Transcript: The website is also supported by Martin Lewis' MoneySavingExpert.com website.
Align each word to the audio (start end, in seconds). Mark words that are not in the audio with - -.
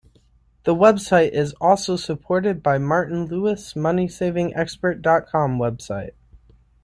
The 0.63 0.73
website 0.73 1.29
is 1.29 1.53
also 1.61 1.95
supported 1.95 2.63
by 2.63 2.79
Martin 2.79 3.27
Lewis' 3.27 3.75
MoneySavingExpert.com 3.75 5.59
website. 5.59 6.13